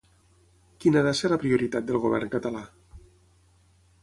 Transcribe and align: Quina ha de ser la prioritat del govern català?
Quina 0.85 0.99
ha 1.03 1.07
de 1.07 1.11
ser 1.19 1.31
la 1.33 1.39
prioritat 1.45 1.87
del 1.91 2.01
govern 2.07 2.35
català? 2.37 2.67